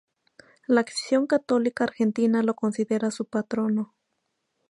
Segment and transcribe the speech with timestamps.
[0.65, 3.93] La Acción Católica Argentina lo considera su patrono.